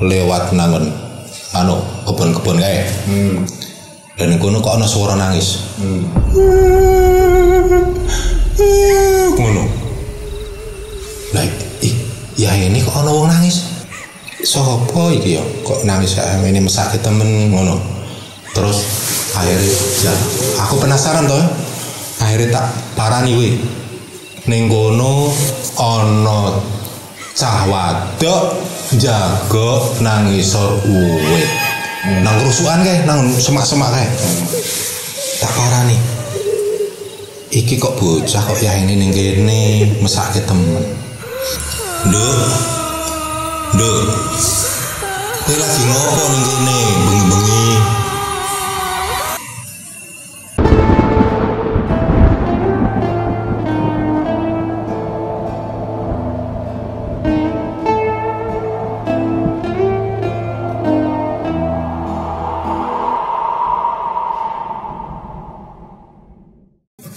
lewat 0.00 0.52
nangon 0.52 0.92
anu 1.56 1.80
kebun-kebun 2.04 2.60
kae. 2.60 2.84
Hmm. 3.08 3.48
Dan 4.16 4.40
kono 4.40 4.64
kok 4.64 4.80
ana 4.80 4.88
suara 4.88 5.12
nangis. 5.12 5.76
Ngono. 9.36 9.64
Lah 11.36 11.44
ya 12.40 12.52
ini 12.56 12.80
kok 12.80 12.96
ana 12.96 13.12
wong 13.12 13.28
nangis. 13.28 13.64
Sopo 14.40 15.12
iki 15.12 15.36
ya 15.36 15.44
kok 15.64 15.84
nangis 15.84 16.16
ya 16.16 16.32
ini 16.40 16.64
mesake 16.64 16.96
temen 17.04 17.52
ngono. 17.52 17.76
Terus 18.56 18.88
akhirnya 19.36 19.76
ya 20.00 20.12
aku 20.64 20.80
penasaran 20.80 21.28
toh. 21.28 21.44
Akhirnya 22.24 22.56
tak 22.56 22.66
parani 22.96 23.36
kuwi. 23.36 23.52
Ning 24.48 24.72
kono 24.72 25.28
ana 25.76 26.56
cah 27.36 27.68
wadok 27.68 28.56
jago 28.96 29.92
nang 30.00 30.32
ngisor 30.32 30.80
uwit. 30.88 31.48
Nang 32.24 32.40
kerusuhan 32.40 32.80
kae, 32.80 33.04
nang 33.04 33.28
semak-semak 33.28 33.92
kae. 33.92 34.08
Tak 35.44 35.52
parani. 35.52 36.00
Iki 37.52 37.76
kok 37.76 38.00
bocah 38.00 38.40
kok 38.40 38.56
ya 38.64 38.72
ini 38.80 38.96
ning 38.96 39.12
kene 39.12 39.84
mesake 40.00 40.40
temen. 40.48 40.80
Nduk. 42.08 42.40
Nduk. 43.76 44.00
Kowe 45.44 45.56
lagi 45.60 45.82
ngopo 45.92 46.22
ning 46.32 46.44
kene 46.48 46.78
bengi-bengi? 47.04 47.65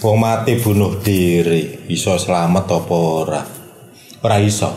Wong 0.00 0.16
mati 0.16 0.56
bunuh 0.56 0.96
diri, 1.04 1.84
iso 1.92 2.16
selamat 2.16 2.64
apa 2.72 2.96
ora? 2.96 3.42
Ora 4.24 4.40
iso. 4.40 4.72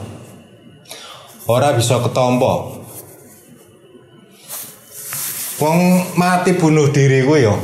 Ora 1.48 1.72
bisa 1.72 2.04
ketompo. 2.04 2.84
Wong 5.64 5.80
mati 6.20 6.60
bunuh 6.60 6.92
diri 6.92 7.24
kuwi 7.24 7.48
ya. 7.48 7.56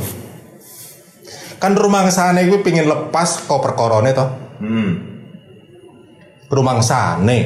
Kan 1.60 1.76
rumangsane 1.76 2.48
kuwi 2.48 2.64
pengin 2.64 2.88
lepas 2.88 3.44
kok 3.44 3.60
perkorone 3.60 4.16
to. 4.16 4.26
Hmm. 4.64 4.92
Rumangsane 6.48 7.38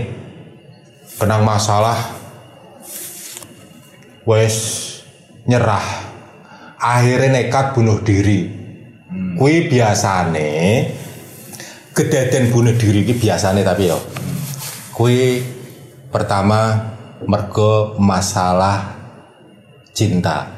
kenang 1.19 1.43
masalah 1.43 1.99
wes 4.23 4.57
nyerah. 5.51 6.07
Akhirnya 6.79 7.35
nekat 7.35 7.75
bunuh 7.75 7.99
diri. 7.99 8.64
Kui 9.35 9.67
biasane 9.67 10.51
kedaden 11.95 12.55
bunuh 12.55 12.75
diri 12.75 13.03
ki 13.07 13.15
biasane 13.19 13.67
tapi 13.67 13.91
yo. 13.91 13.99
Kui 14.95 15.43
pertama 16.11 16.91
mergo 17.27 17.99
masalah 17.99 18.95
cinta. 19.95 20.51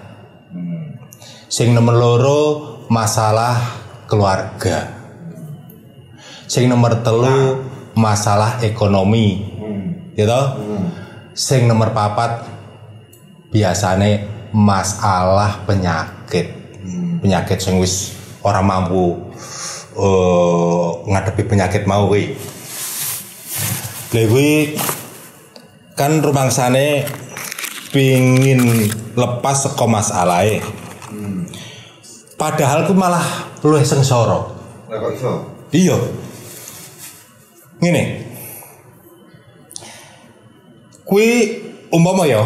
Sing 1.48 1.72
nomor 1.76 1.94
loro 1.96 2.40
masalah 2.88 3.56
keluarga. 4.08 4.92
Sing 6.48 6.68
nomor 6.68 7.00
telu 7.04 7.64
masalah 7.96 8.60
ekonomi. 8.60 9.56
Gitu? 10.16 10.42
Sing 11.36 11.68
nomor 11.68 11.92
papat 11.92 12.48
biasane 13.52 14.24
masalah 14.52 15.64
penyakit. 15.68 16.48
Penyakit 17.20 17.60
sing 17.60 17.76
wis 17.76 18.15
ora 18.46 18.62
mampu 18.62 19.34
eh, 19.98 20.88
ngadepi 21.10 21.42
penyakit 21.50 21.82
mau 21.90 22.06
kuwi. 22.06 22.38
Kuwi 24.14 24.78
kan 25.98 26.22
rumangsane 26.22 27.02
pingin 27.90 28.86
lepas 29.18 29.66
saka 29.66 29.84
masalahe. 29.90 30.62
Padahal 32.36 32.84
ku 32.86 32.92
malah 32.92 33.24
luwih 33.64 33.82
sengsara. 33.82 34.44
Lah 34.86 34.96
kok 35.00 35.10
iso? 35.16 35.32
Iya. 35.72 35.96
Ngene. 37.80 38.02
Kui 41.02 41.28
umpama 41.88 42.28
ya 42.28 42.44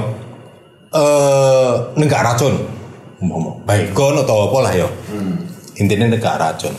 eh 0.94 1.72
nenggak 1.98 2.22
racun. 2.22 2.54
Umpama 3.18 3.58
baygon 3.66 4.22
atau 4.22 4.46
apa 4.48 4.58
lah 4.62 4.72
ya. 4.78 4.88
Intinya 5.80 6.06
nenggak 6.06 6.36
racun. 6.36 6.76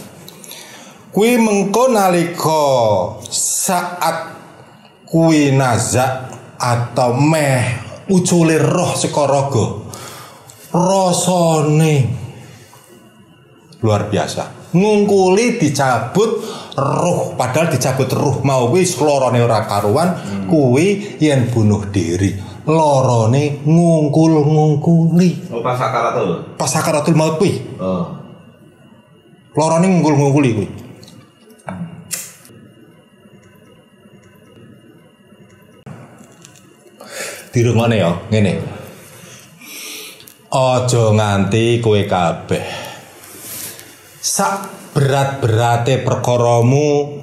Kui 1.11 1.35
mengko 1.35 1.91
nalika 1.91 2.63
saat 3.33 4.37
kui 5.03 5.51
nazak 5.51 6.29
atau 6.55 7.17
meh 7.17 7.65
ucule 8.07 8.55
roh 8.61 8.93
saka 8.95 9.23
raga. 9.27 9.65
Rasane 10.71 11.95
luar 13.81 14.07
biasa 14.07 14.71
ngungkuli 14.71 15.57
dicabut 15.59 16.37
ruh 16.77 17.33
padahal 17.35 17.67
dicabut 17.73 18.07
ruh 18.13 18.39
mau 18.45 18.69
wis 18.71 18.93
lorone 19.01 19.41
ora 19.41 19.65
karuan 19.67 20.15
kuwi 20.47 21.17
yen 21.19 21.49
bunuh 21.49 21.89
diri 21.89 22.37
lorone 22.69 23.65
ngungkul 23.65 24.47
ngungkuli 24.47 25.49
Oh 25.51 25.59
pas 25.65 25.75
sakaratul. 25.75 26.55
pas 26.55 26.69
sakaratul 26.69 27.17
maut 27.17 27.35
kuwi 27.41 27.57
Oh. 27.81 28.20
Lorone 29.55 29.87
ngungkul 29.87 30.15
ngungkuli 30.15 30.49
kuwi. 30.55 30.69
Dirungokne 37.51 37.95
ya? 37.99 38.11
Ngene. 38.31 38.63
Aja 40.51 41.03
nganti 41.11 41.83
kowe 41.83 41.99
kabeh. 42.07 42.63
Sak 44.23 44.71
berat-berate 44.95 45.99
perkaramu 45.99 47.19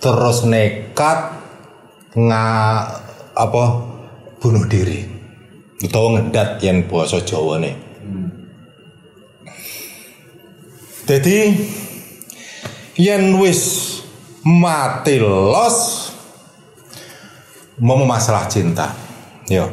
terus 0.00 0.48
nekat 0.48 1.36
nga 2.16 2.44
apa 3.36 3.64
bunuh 4.40 4.64
diri. 4.64 5.04
Utawa 5.84 6.16
ngedat 6.16 6.56
yen 6.64 6.88
basa 6.88 7.20
Jawane. 7.20 7.85
Jadi 11.06 11.54
yen 12.98 13.38
wis 13.38 13.62
mati 14.42 15.22
los 15.22 16.10
mau 17.78 18.02
masalah 18.02 18.50
cinta. 18.50 18.90
Yo. 19.46 19.70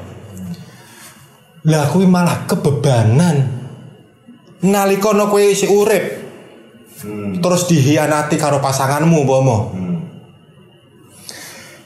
Lah 1.65 1.89
kuwi 1.89 2.05
malah 2.05 2.45
kebebanan. 2.45 3.65
Nalika 4.63 5.11
kowe 5.11 5.43
isih 5.43 5.67
urip, 5.67 6.05
terus 7.43 7.67
dihianati 7.67 8.39
karo 8.39 8.63
pasanganmu 8.63 9.27
umpama. 9.27 9.57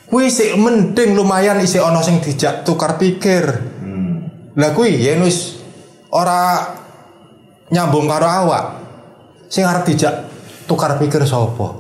Kuwi 0.06 0.30
sik 0.30 0.54
mending 0.62 1.18
lumayan 1.18 1.58
isih 1.58 1.82
ana 1.82 2.06
sing 2.06 2.22
dijak 2.22 2.70
tukar 2.70 3.02
pikir. 3.02 3.50
Lah 4.54 4.70
kuwi 4.78 4.94
yen 4.94 5.26
wis 5.26 5.58
ora 6.14 6.70
nyambung 7.74 8.06
karo 8.06 8.30
awak, 8.30 8.87
sing 9.48 9.64
arep 9.64 9.84
dijak 9.88 10.28
tukar 10.68 11.00
pikir 11.00 11.24
sapa? 11.24 11.76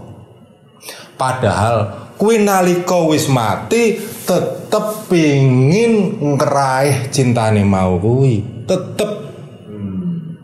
Padahal 1.17 2.07
kuwi 2.17 2.41
nalika 2.41 2.97
wis 3.05 3.29
mati 3.29 3.97
tetep 4.27 5.09
pingin 5.09 6.21
ngeraih 6.35 7.09
cintane 7.09 7.65
mau 7.65 7.97
kuwi. 7.97 8.65
Tetep 8.67 9.11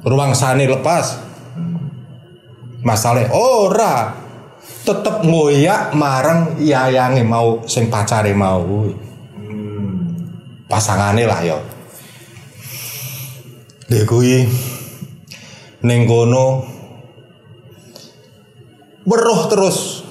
ruangsane 0.03 0.65
lepas. 0.67 1.19
Masalah 2.83 3.31
ora 3.31 4.11
tetep 4.83 5.23
ngoyak 5.23 5.95
marang 5.95 6.59
yayange 6.59 7.23
mau 7.23 7.63
sing 7.69 7.87
pacare 7.87 8.35
mau 8.35 8.59
kuwi. 8.59 8.93
Pasangane 10.67 11.23
lah 11.29 11.39
ya. 11.45 11.57
Lha 13.93 13.99
kuwi 14.09 14.47
ning 15.85 16.07
kono 16.09 16.72
weruh 19.03 19.41
terus. 19.47 20.03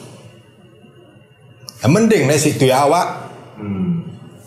Ya 1.83 1.91
mending 1.91 2.31
nek 2.31 2.39
sik 2.39 2.57
duwe 2.57 2.71
awak 2.71 3.33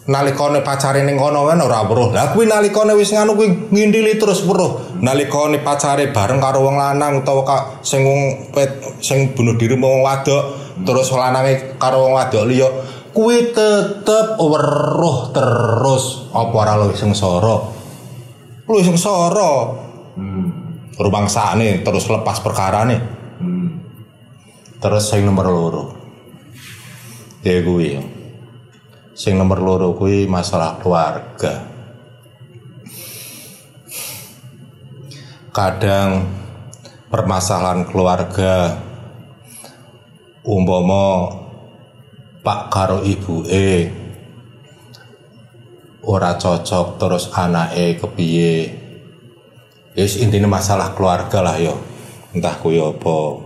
nalikane 0.05 0.61
pacare 0.61 1.01
ning 1.01 1.17
kono 1.17 1.49
kan 1.49 1.59
ora 1.59 1.83
weruh. 1.83 2.13
Lah 2.13 2.31
kuwi 2.31 2.45
nalikane 2.45 2.93
wis 2.93 3.11
nganu 3.11 3.33
kuwi 3.33 3.71
ngindili 3.73 4.15
terus 4.15 4.45
weruh. 4.45 4.95
Nalikane 5.01 5.59
pacare 5.59 6.09
bareng 6.09 6.39
karo 6.39 6.63
wong 6.63 6.77
lanang 6.77 7.21
utawa 7.21 7.41
ka 7.43 7.57
sing 7.81 8.05
wong 8.05 8.21
pet- 8.53 9.01
sing 9.01 9.33
bunuh 9.35 9.57
diri 9.57 9.75
mau 9.75 9.91
wong 9.91 10.03
wadok 10.05 10.43
terus 10.83 11.07
lanange 11.11 11.75
karo 11.75 12.03
wong 12.07 12.13
wadok 12.15 12.43
liya 12.47 12.67
kuwi 13.15 13.55
tetep 13.55 14.35
weruh 14.35 15.31
terus 15.31 16.27
apa 16.35 16.51
ora 16.51 16.75
luwih 16.75 16.95
sengsara 16.95 17.55
luwih 18.67 18.83
sengsara 18.83 19.51
Hmm. 20.15 20.47
rumangsane 20.95 21.79
terus 21.79 22.07
lepas 22.07 22.39
perkarane 22.39 22.99
Hmm. 23.39 23.84
Terus 24.81 25.03
sing 25.07 25.23
nomor 25.23 25.47
loro 25.51 25.85
ya 27.43 27.59
kuwi 27.61 27.99
sing 29.15 29.35
nomor 29.35 29.59
loro 29.59 29.93
kuwi 29.93 30.25
masalah 30.25 30.79
keluarga 30.79 31.67
kadang 35.55 36.27
permasalahan 37.07 37.87
keluarga 37.87 38.81
umpama 40.43 41.31
pak 42.43 42.71
karo 42.73 43.03
ibu 43.05 43.45
e 43.47 43.89
ora 46.05 46.37
cocok 46.37 46.99
terus 47.01 47.31
anake 47.33 47.97
kepiye 47.97 48.85
Wis 49.95 50.19
intinya 50.19 50.59
masalah 50.59 50.91
keluarga 50.91 51.39
lah 51.39 51.55
yo. 51.55 51.71
Entah 52.35 52.59
kuwi 52.59 52.83
apa. 52.83 53.44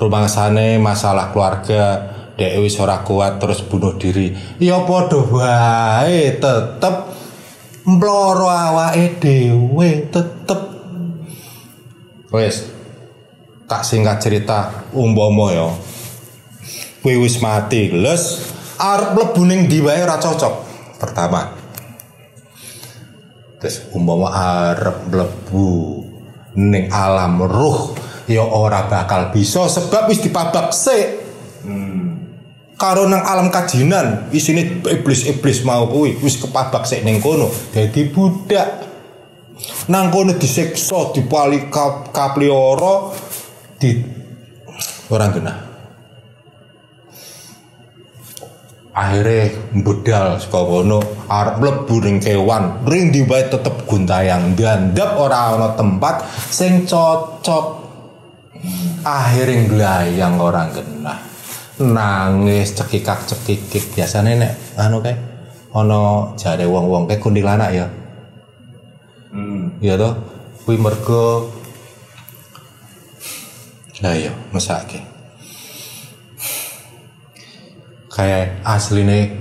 Rumangsane 0.00 0.80
masalah 0.80 1.30
keluarga 1.30 2.10
dek 2.34 2.56
wis 2.64 2.80
ora 2.80 3.04
kuat 3.04 3.36
terus 3.36 3.60
bunuh 3.62 3.94
diri. 4.00 4.32
Ya 4.56 4.80
padha 4.88 5.20
wae 5.28 6.40
tetep 6.40 6.94
mloro 7.84 8.48
awake 8.48 9.20
dhewe 9.20 10.08
tetep. 10.08 10.60
Wis 12.32 12.64
tak 13.68 13.84
singkat 13.86 14.18
cerita 14.18 14.88
umpama 14.96 15.52
ya. 15.52 15.68
Kowe 17.00 17.14
wis 17.20 17.40
mati, 17.40 17.88
les 17.92 18.40
arep 18.76 19.16
mlebu 19.16 19.42
ning 19.48 19.68
ndi 19.68 19.80
wae 19.84 20.00
ora 20.00 20.16
cocok. 20.20 20.54
Pertama, 21.00 21.48
terus 23.56 23.88
umpama 23.92 24.28
arep 24.32 25.08
mlebu 25.08 25.68
ning 26.56 26.92
alam 26.92 27.40
ruh 27.44 27.96
ya 28.30 28.46
ora 28.46 28.86
bakal 28.86 29.34
bisa 29.34 29.66
sebab 29.66 30.06
wis 30.06 30.22
dipabak 30.22 30.70
sik. 30.70 31.18
Karo 32.80 33.04
nang 33.10 33.20
alam 33.26 33.52
kajinan 33.52 34.32
isine 34.32 34.80
iblis-iblis 34.80 35.66
mau 35.68 35.84
kuwi 35.90 36.16
wis 36.22 36.40
kepabak 36.40 36.88
sik 36.88 37.02
ning 37.02 37.18
kono 37.18 37.50
dadi 37.74 38.08
budak. 38.08 38.88
Nang 39.92 40.08
kono 40.08 40.38
disiksa 40.38 41.12
dipali 41.12 41.68
kap 41.68 42.14
kaplioro 42.14 43.12
di 43.76 44.00
orang 45.10 45.30
genah 45.36 45.70
akhirnya 48.90 49.48
budal 49.80 50.36
saka 50.36 50.60
kono 50.60 50.98
arep 51.30 51.56
mlebu 51.62 51.96
ning 52.04 52.16
kewan. 52.20 52.84
Ring 52.84 53.08
di 53.12 53.24
wae 53.24 53.48
tetep 53.48 53.88
guntayang 53.88 54.52
dandap 54.56 55.16
ora 55.16 55.56
ana 55.56 55.68
tempat 55.78 56.26
sing 56.48 56.84
cocok 56.84 57.79
akhirnya 59.04 59.68
glayang 59.68 60.36
orang 60.40 60.68
genah. 60.74 61.20
Nangis 61.80 62.76
cekikak 62.76 63.24
cekikik 63.24 63.96
biasanya 63.96 64.36
nek 64.36 64.52
anu 64.76 65.00
kae 65.00 65.16
ana 65.72 66.34
jare 66.36 66.68
wong-wong 66.68 67.08
kae 67.08 67.16
kuntilanak 67.16 67.72
ya. 67.72 67.86
Hmm. 69.30 69.78
iya 69.78 69.94
toh 69.94 70.18
kuwi 70.66 70.76
mergo 70.76 71.48
lah 74.04 74.12
iya 74.12 74.32
mesake. 74.52 75.00
Kayak 78.10 78.60
asline 78.66 79.38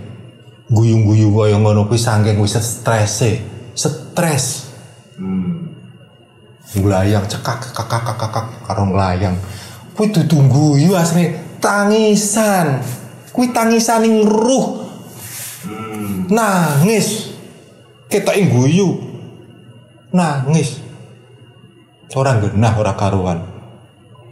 guyung-guyung 0.69 1.33
kaya 1.33 1.57
ngono 1.57 1.89
kuwi 1.89 1.99
saking 1.99 2.39
wis 2.39 2.55
strese 2.55 3.43
stres. 3.75 4.71
Hmm. 5.19 5.58
Nglayang 6.77 7.25
cekak 7.25 7.73
kakak 7.73 7.87
kakak 7.87 8.17
kakak 8.17 8.45
karo 8.65 8.83
nglayang 8.89 9.37
kuwi 9.99 10.15
dudu 10.15 10.47
guyu 10.47 10.95
asline 10.95 11.35
tangisan. 11.59 12.79
Kuwi 13.35 13.51
tangisan 13.51 14.07
ning 14.07 14.23
ruh. 14.23 14.87
Hmm. 15.67 16.31
nangis. 16.31 17.35
Kita 18.07 18.31
guyu 18.31 18.95
nangis. 20.15 20.79
Orang 22.15 22.41
genah 22.41 22.73
ora 22.79 22.95
karuan. 22.95 23.43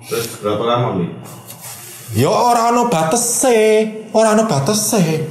Terus 0.08 0.40
berapa 0.40 0.64
lama 0.64 1.04
nih? 1.04 1.12
ya 2.16 2.32
ora 2.32 2.72
ana 2.72 2.88
batese. 2.88 3.60
Ora 4.16 4.34
ana 4.34 4.48
batese. 4.48 5.28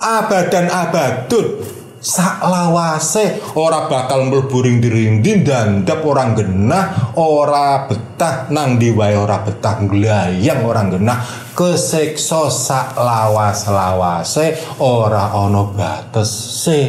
Abadan 0.00 0.72
abadun 0.72 1.77
sak 1.98 2.46
lawase 2.46 3.42
ora 3.58 3.90
bakal 3.90 4.30
mlebu 4.30 4.62
ring 4.62 4.78
dirindin 4.78 5.42
dandap 5.42 6.02
orang 6.06 6.38
genah 6.38 7.14
ora 7.18 7.86
betah. 7.90 8.50
Nang 8.54 8.78
di 8.78 8.94
wae 8.94 9.18
ora 9.18 9.42
betah 9.42 9.82
glayang 9.82 10.62
orang 10.62 10.94
genah. 10.94 11.18
Keseksa 11.54 12.50
sak 12.50 12.94
lawas 12.94 13.66
lawase 13.66 14.78
ora 14.78 15.34
ana 15.34 15.62
batese. 15.66 16.80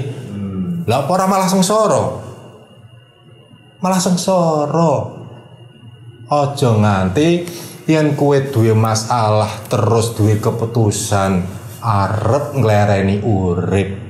Lah 0.85 1.05
apa 1.05 1.11
ora 1.13 1.25
malah 1.25 1.49
sengsara? 1.49 2.03
Malah 3.81 4.01
sengsara. 4.01 4.93
Aja 6.29 6.71
nganti 6.77 7.41
yen 7.89 8.13
kue 8.13 8.53
duwe 8.53 8.77
masalah 8.77 9.65
terus 9.65 10.13
duwe 10.13 10.37
keputusan 10.37 11.41
arep 11.81 12.53
nglereni 12.53 13.25
urip 13.25 14.08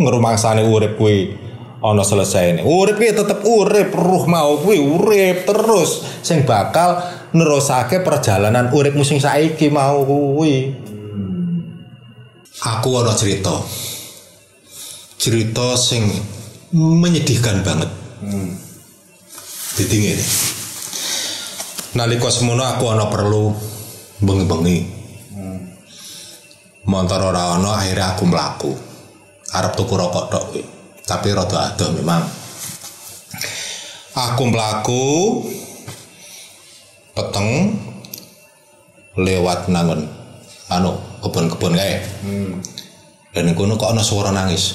ngrumangsane 0.00 0.64
urip 0.64 0.96
kuwi. 0.96 1.36
Ana 1.80 2.04
selesai 2.04 2.60
urip 2.64 2.96
kuwi 2.96 3.12
tetep 3.12 3.40
urip 3.44 3.88
ruh 3.92 4.24
mau 4.24 4.56
kuwi 4.60 4.80
urip 4.80 5.44
terus. 5.44 6.04
Sing 6.24 6.48
bakal 6.48 7.00
nerusake 7.36 8.00
perjalanan 8.00 8.72
uripmu 8.72 9.04
sing 9.04 9.20
saiki 9.20 9.68
mau 9.68 10.04
kuwi. 10.04 10.72
Aku 12.60 12.88
ana 13.00 13.12
cerita. 13.16 13.60
Cerita 15.20 15.76
sing 15.76 16.08
menyedihkan 16.72 17.60
banget. 17.60 17.90
Hmm. 18.20 18.52
jadi 19.80 19.96
ngene 19.96 20.26
nalika 21.96 22.28
semono 22.28 22.68
aku 22.68 22.84
ana 22.92 23.08
perlu 23.08 23.56
bengi-bengi. 24.20 25.00
Motor 26.84 27.32
ora 27.32 27.56
ana 27.56 27.80
akhirnya 27.80 28.12
aku 28.12 28.24
mlaku 28.28 28.89
arep 29.50 29.72
tuku 29.74 29.94
rokok 29.98 30.26
tok 30.30 30.44
tapi 31.06 31.34
rada 31.34 31.74
adoh 31.74 31.90
memang. 31.94 32.22
Aku 34.14 34.42
mlaku 34.50 35.06
peteng 37.14 37.78
lewat 39.18 39.66
nangon 39.66 40.06
anu 40.70 40.94
kebun-kebun 41.22 41.74
kae. 41.74 41.98
Hmm. 42.22 42.62
dan 43.30 43.46
kono 43.54 43.78
kok 43.78 43.94
ana 43.94 44.02
suara 44.02 44.34
nangis. 44.34 44.74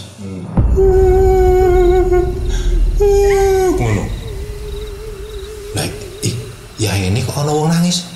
Ngono. 3.76 4.04
Lah 5.76 5.88
ih 6.24 6.36
ya 6.80 6.96
ini 6.96 7.20
kok 7.24 7.36
ana 7.36 7.52
wong 7.52 7.68
nangis? 7.68 8.08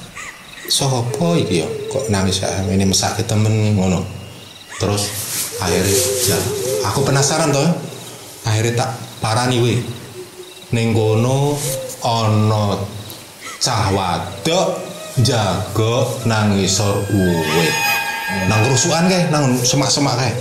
Sapa 0.71 1.35
iki 1.35 1.59
ya? 1.59 1.67
Kok 1.91 2.07
nangis 2.07 2.39
ya? 2.39 2.47
Ini 2.63 2.87
mesake 2.87 3.27
temen 3.27 3.75
ngono. 3.75 3.99
Terus 4.79 5.11
akhirnya 5.59 5.99
ya. 6.27 6.37
Aku 6.91 7.03
penasaran 7.03 7.51
toh 7.51 7.67
akhirnya 8.47 8.83
tak 8.83 8.89
parani 9.19 9.59
we 9.59 9.75
ning 10.71 10.95
kono 10.95 11.59
ana 12.03 12.79
cah 13.59 13.91
wadok 13.91 14.79
jaga 15.19 16.07
nang 16.23 16.55
ngisor 16.55 17.03
uwit. 17.11 17.73
Nang 18.47 18.61
kerusuhan 18.63 19.09
kae 19.09 19.27
nang 19.33 19.57
semak-semak 19.59 20.15
kae. 20.15 20.31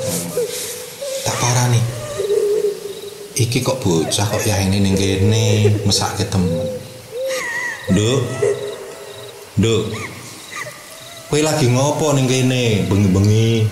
Tak 1.26 1.36
parani. 1.40 1.80
Iki 3.38 3.62
kok 3.62 3.80
bocah 3.82 4.26
kok 4.26 4.42
ya 4.44 4.58
ini 4.62 4.78
ning 4.82 4.94
kene 4.94 5.72
mesake 5.82 6.26
temen. 6.30 6.68
Nduk. 7.90 8.20
Nduk. 9.58 9.82
Kowe 11.28 11.40
lagi 11.42 11.66
ngopo 11.72 12.12
ning 12.14 12.28
kene? 12.28 12.86
Bengi-bengi 12.86 13.66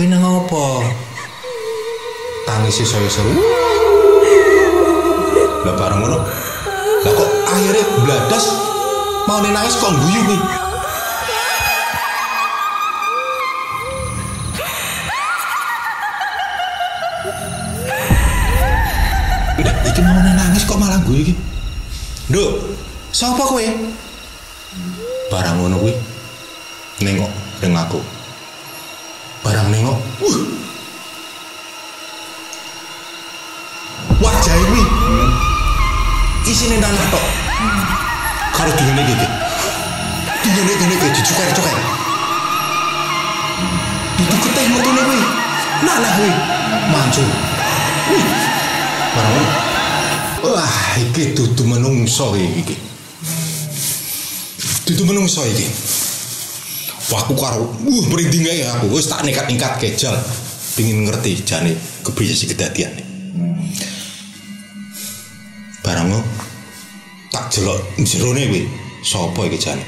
Kowe 0.00 0.08
nang 0.08 0.24
ngopo 0.24 0.80
Tangis 2.48 2.80
saya 2.88 3.04
seru 3.04 3.36
Lah 5.60 5.76
bareng 5.76 6.00
ngono. 6.00 6.24
Lah 7.04 7.12
kok 7.12 7.28
akhirnya 7.44 7.84
bladas? 8.08 8.48
Mau 9.28 9.44
nangis 9.44 9.76
kok 9.76 9.92
guyu 9.92 10.20
kuwi 10.24 10.40
iki 19.84 20.00
mau 20.00 20.16
nangis 20.24 20.64
kok 20.64 20.80
malah 20.80 20.96
gue 21.04 21.28
iki. 21.28 21.36
Nduk, 22.32 22.72
sapa 23.12 23.44
kowe? 23.44 23.68
barang 25.28 25.60
ngono 25.60 25.76
kuwi. 25.76 25.92
Nengok 27.04 27.28
ning 27.60 27.76
aku 27.76 28.00
barang 29.40 29.68
nengok. 29.72 29.98
Uh. 30.20 30.38
Wajah 34.20 34.56
kuwi 34.68 34.84
isine 36.44 36.76
tanah 36.76 37.06
tok. 37.08 37.24
Karo 38.52 38.70
dingene 38.76 39.00
iki 39.08 39.26
dingene 40.44 40.72
dingene 40.76 40.94
iki 41.00 41.08
dicuker-cuker 41.16 41.76
itu 44.20 44.36
keteh 44.44 44.66
metune 44.68 45.02
kuwi. 45.08 45.20
Nanah 45.80 46.12
kuwi. 46.20 46.32
Mancung. 46.92 47.30
Wih. 48.12 48.26
Barang 49.16 49.32
ngono 49.32 49.50
wah 50.52 50.76
iki 51.00 51.32
dudu 51.32 51.64
menungso 51.64 52.36
iki. 52.36 52.76
Dudu 54.84 55.02
menungso 55.08 55.46
iki 55.48 55.64
aku 57.16 57.34
karo 57.34 57.66
uh 57.66 58.02
merinding 58.10 58.46
ae 58.46 58.62
aku. 58.66 58.92
Wis 58.94 59.10
tak 59.10 59.26
nekat-nekat 59.26 59.80
kejal. 59.82 60.14
Pengin 60.78 61.06
ngerti 61.08 61.42
jane 61.42 61.74
kepriye 62.06 62.34
sih 62.36 62.46
kedadian. 62.46 62.94
Barang 65.82 66.12
ngono 66.12 66.22
tak 67.34 67.50
jelok 67.50 67.78
jerone 68.04 68.46
kuwi. 68.46 68.62
Sapa 69.00 69.40
iki 69.48 69.58
jane? 69.58 69.82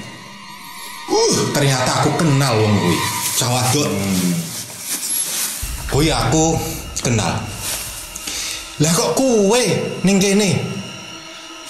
Uh 1.06 1.52
ternyata 1.54 2.02
aku 2.02 2.16
kenal 2.18 2.58
wong 2.58 2.74
kuwi. 2.78 2.98
Cawadok 3.38 3.88
kuwi 5.92 6.08
aku 6.10 6.56
kenal. 7.04 7.38
Lah 8.80 8.92
kok 8.96 9.14
kowe 9.14 9.62
ning 10.02 10.18
kene? 10.18 10.58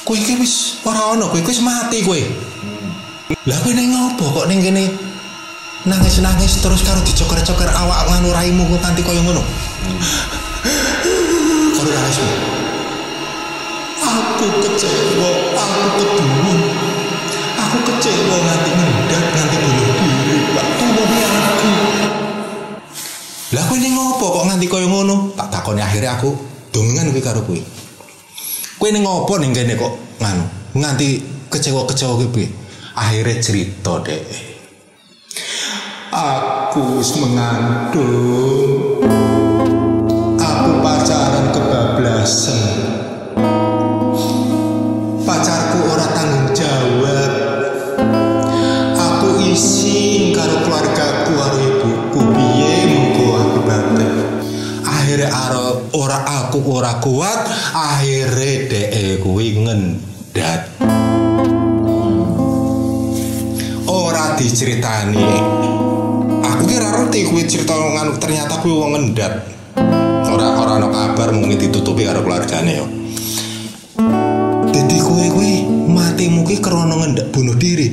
Kowe 0.03 0.19
iki 0.19 0.35
wis 0.41 0.83
ora 0.83 1.15
ono 1.15 1.31
kowe 1.31 1.39
wis 1.45 1.63
mati 1.63 2.03
kowe 2.03 2.19
lah 3.47 3.59
kowe 3.63 3.71
ning 3.71 3.95
ngopo 3.95 4.25
kok 4.35 4.47
ning 4.51 4.59
kene 4.59 5.12
nangis-nangis 5.83 6.63
terus 6.63 6.87
karo 6.87 7.03
dicoker-coker 7.03 7.71
awak 7.75 8.07
nganu 8.07 8.31
raimu 8.31 8.63
kok 8.71 8.81
kanthi 8.87 9.03
kaya 9.03 9.19
ngono. 9.27 9.43
Karo 11.75 11.91
nangismu 11.91 12.31
aku 14.03 14.47
kecewa 14.63 15.31
aku 15.59 15.87
kedua 15.99 16.55
aku 17.59 17.79
kecewa 17.91 18.37
nganti 18.47 18.71
ngendat 18.79 19.25
nganti 19.35 19.57
bunuh 19.59 19.91
diri 19.99 20.37
pak. 20.55 20.67
Tulungi 20.79 21.21
aku. 21.27 21.71
Lah 23.53 23.63
kowe 23.67 23.79
ning 23.83 23.93
ngopo 23.99 24.27
kok 24.39 24.45
nganti 24.47 24.67
kaya 24.71 24.87
ngono? 24.87 25.35
Tak 25.35 25.51
takoni 25.51 25.83
akhirnya 25.83 26.15
aku 26.15 26.31
dongengan 26.71 27.11
kowe 27.11 27.23
karo 27.23 27.43
kowe. 27.43 27.59
Kowe 28.79 28.91
ning 28.95 29.03
ngopo 29.03 29.35
ning 29.43 29.51
kene 29.51 29.75
kok 29.75 30.23
nganu? 30.23 30.47
Nganti 30.79 31.09
kecewa-kecewa 31.51 32.23
piye? 32.31 32.49
Akhirnya 32.95 33.43
cerita 33.43 33.99
dek 34.05 34.52
aku 36.13 37.01
mengandung. 37.25 39.01
Aku 40.37 40.71
pacaran 40.85 41.47
kebablasan. 41.57 42.77
Pacarku 45.25 45.79
ora 45.89 46.07
tanggung 46.13 46.53
jawab. 46.53 47.33
Aku 48.93 49.41
isin 49.41 50.37
karo 50.37 50.61
keluargaku 50.69 51.33
karo 51.33 51.59
ibuku. 51.59 52.21
Piye 52.37 52.73
mengko 52.93 53.27
aku 53.41 53.59
bate 53.65 54.09
akhirnya 54.85 55.33
ora 55.97 56.19
aku 56.45 56.61
ora 56.69 57.01
kuat 57.01 57.41
akhirnya 57.73 58.69
dek 58.69 59.25
kuwi 59.25 59.65
ngendat. 59.65 60.77
Ora 63.89 64.37
diceritani 64.37 65.72
aku 66.73 66.81
kira 66.81 66.89
ngerti 66.89 67.29
kuwi 67.29 67.45
cerita 67.45 67.77
nganu 67.77 68.17
ternyata 68.17 68.57
kuwi 68.65 68.73
wong 68.73 68.91
ngendat 68.97 69.45
ora 70.25 70.57
ora 70.57 70.81
ana 70.81 70.89
kabar 70.89 71.29
mung 71.37 71.53
ditutupi 71.53 72.09
karo 72.09 72.25
keluargane 72.25 72.73
yo 72.81 72.87
Dadi 74.73 74.97
kowe 75.05 75.21
kuwi 75.37 75.69
matimu 75.69 76.49
ki 76.49 76.65
krana 76.65 76.97
ngendak 76.97 77.29
bunuh 77.29 77.53
diri. 77.61 77.93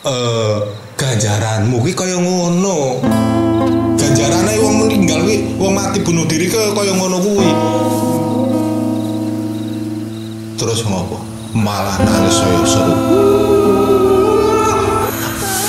Eh 0.00 0.56
ganjaranmu 0.96 1.76
kuwi 1.84 1.92
kaya 1.92 2.16
ngono. 2.16 3.04
Ganjarane 4.00 4.56
wong 4.64 4.74
meninggal 4.84 5.20
kuwi, 5.28 5.60
wong 5.60 5.72
mati 5.76 6.00
bunuh 6.00 6.24
diri 6.24 6.48
ke 6.48 6.72
kaya 6.72 6.92
ngono 6.96 7.20
kuwi. 7.20 7.50
Terus 10.56 10.80
ngopo? 10.88 11.20
Malah 11.52 12.00
nangis 12.00 12.36
saya 12.40 12.60
seru. 12.64 12.94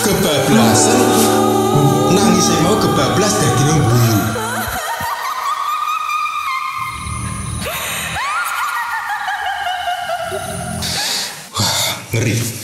Kebablasan 0.07 1.01
nangis 2.15 2.47
mau 2.63 2.79
kebablas 2.79 3.33
dadi 3.35 3.63
nang 3.67 3.79
guyu. 3.83 4.19
Wah, 11.51 11.79
ngeri. 12.15 12.60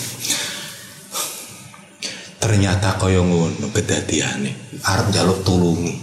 Ternyata 2.48 2.96
kaya 2.96 3.20
ngono 3.20 3.68
kedadiane. 3.75 4.80
Arep 4.88 5.12
njaluk 5.12 5.44
tulungi. 5.44 5.94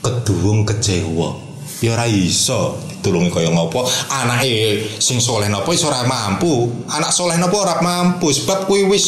Keduwung 0.00 0.64
kecewa. 0.64 1.44
Ya 1.84 1.92
ora 1.92 2.08
iso 2.08 2.80
ditulungi 2.80 3.28
kaya 3.28 3.52
ngopo. 3.52 3.84
Anake 4.08 4.80
sing 4.96 5.20
soleh 5.20 5.52
napa 5.52 5.68
iso 5.76 5.92
ora 5.92 6.08
mampu. 6.08 6.72
Anak 6.88 7.12
soleh 7.12 7.36
napa 7.36 7.56
ora 7.60 7.76
mampu. 7.84 8.32
Sebab 8.32 8.64
kuwi 8.64 8.88
wis 8.88 9.06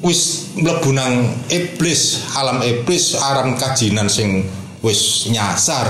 wis 0.00 0.52
mlebu 0.56 0.96
nang 0.96 1.28
iblis 1.52 2.24
alam 2.36 2.64
iblis 2.64 3.16
alam 3.16 3.56
kajinan 3.60 4.08
sing 4.08 4.48
wis 4.80 5.28
nyasar 5.28 5.88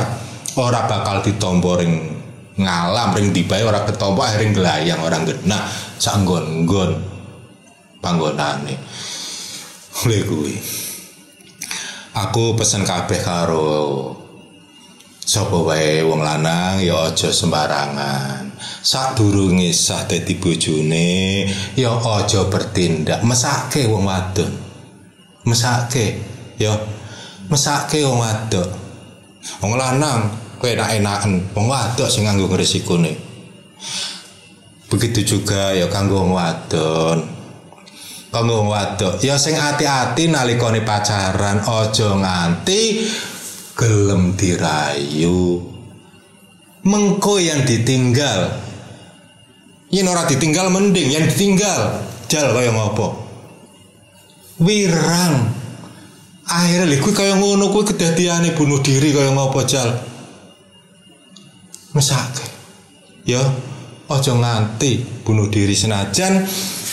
ora 0.58 0.86
bakal 0.90 1.22
ditampa 1.22 1.78
ring 1.78 2.16
ngalam 2.56 3.12
ring 3.12 3.34
dibae 3.34 3.60
ora 3.66 3.84
ketampa 3.84 4.40
ring 4.40 4.56
gelayang 4.56 5.02
ora 5.04 5.20
genah 5.20 5.68
sak 6.00 6.22
nggon-nggon 6.22 6.96
panggonane 8.00 8.78
oleh 10.04 10.20
kuwi. 10.28 10.56
Aku 12.16 12.56
pesen 12.56 12.84
kabeh 12.84 13.20
karo 13.20 14.12
sapa 15.20 15.56
wae 15.58 16.00
wong 16.04 16.20
lanang 16.24 16.80
ya 16.80 17.08
aja 17.08 17.32
sembarangan. 17.32 18.52
Sadurunge 18.86 19.74
sah 19.74 20.06
dadi 20.06 20.36
bojone 20.36 21.44
ya 21.76 21.96
aja 21.96 22.48
bertindak. 22.48 23.24
Mesake 23.24 23.88
wong 23.88 24.08
wadon. 24.08 24.52
Mesake 25.48 26.20
ya. 26.60 26.72
Mesake 27.52 28.04
wong 28.04 28.20
wadon. 28.20 28.68
Wong 29.60 29.76
lanang 29.76 30.32
kowe 30.56 30.72
enak-enaken. 30.72 31.52
Wong 31.52 31.66
wadon 31.68 32.08
sing 32.08 32.24
nganggo 32.24 32.48
resikone 32.52 33.26
begitu 34.86 35.36
juga 35.36 35.74
ya 35.74 35.90
kanggo 35.90 36.22
wong 36.22 36.32
wadon 36.38 37.18
kanggo 38.30 38.68
wadok 38.68 39.22
ya 39.22 39.40
sing 39.40 39.56
ati-ati 39.56 40.28
nalikane 40.28 40.82
pacaran 40.84 41.62
aja 41.62 42.08
nganti 42.14 42.82
gelem 43.76 44.34
dirayu. 44.34 45.62
Mengko 46.86 47.36
yang 47.42 47.66
ditinggal. 47.68 48.62
Yen 49.92 50.08
ora 50.08 50.24
ditinggal 50.24 50.72
mending. 50.72 51.12
Yang 51.12 51.36
ditinggal 51.36 52.02
jal 52.26 52.56
kaya 52.56 52.72
ngopo? 52.72 53.06
Wirang. 54.62 55.52
Akhirnya 56.46 56.86
lho 56.86 57.02
kuwi 57.02 57.12
kaya 57.14 57.34
ngono 57.34 57.74
kuwi 57.74 57.90
kedadiane 57.90 58.54
bunuh 58.54 58.80
diri 58.80 59.10
kaya 59.10 59.34
ngopo 59.34 59.66
jal? 59.66 59.90
Mesake. 61.92 62.46
Ya 63.26 63.42
aja 64.06 64.32
nganti 64.32 65.02
bunuh 65.26 65.50
diri 65.50 65.74
senajan 65.74 66.46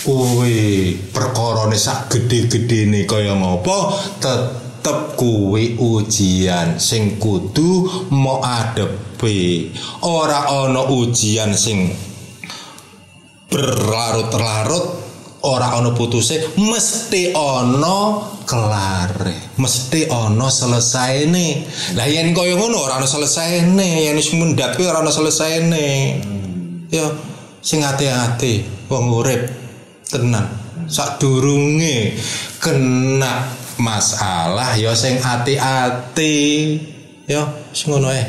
kuwi 0.04 0.94
perkorone 1.10 1.80
sak 1.80 2.12
gede-gedene 2.12 3.08
kaya 3.08 3.34
ngopo? 3.34 3.96
Tetep 4.20 5.16
kuwi 5.16 5.80
ujian 5.80 6.78
sing 6.78 7.16
kudu 7.18 7.88
mau 8.12 8.44
adepi 8.44 9.72
ora 10.04 10.52
ono 10.64 10.92
ujian 10.92 11.56
sing 11.56 11.88
berlarut-larut 13.48 14.86
ora 15.48 15.80
ono 15.80 15.96
putuse 15.96 16.56
mesti 16.60 17.32
ono 17.36 18.32
kelare 18.44 19.56
mesti 19.60 20.12
orang 20.12 20.52
selesai 20.52 21.32
nih 21.32 21.52
lah 21.96 22.08
yen 22.08 22.36
kaya 22.36 22.60
ngono 22.60 22.76
ora 22.84 23.00
ana 23.00 23.08
selesai 23.08 23.64
nih 23.72 24.12
wis 24.16 24.36
mendhat 24.36 24.76
kuwi 24.76 24.88
ora 24.88 25.00
ana 25.00 25.12
selesaine 25.12 26.20
ya 26.92 27.08
sing 27.64 27.80
ati-ati 27.80 28.68
wong 28.92 29.08
urip 29.16 29.63
tenan 30.14 30.46
sadurunge 30.86 32.14
kena 32.62 33.50
masalah 33.82 34.78
ya 34.78 34.94
sing 34.94 35.18
ati-ati. 35.18 36.78
Ya 37.24 37.48
ngono 37.88 38.12
ae. 38.12 38.28